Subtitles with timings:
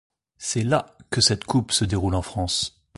[0.39, 2.81] C'est la que cette Coupe se déroule en France.